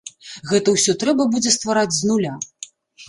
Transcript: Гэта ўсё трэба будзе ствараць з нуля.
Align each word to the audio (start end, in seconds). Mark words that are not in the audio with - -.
Гэта 0.51 0.73
ўсё 0.77 0.95
трэба 1.03 1.27
будзе 1.35 1.53
ствараць 1.59 1.97
з 2.01 2.11
нуля. 2.13 2.33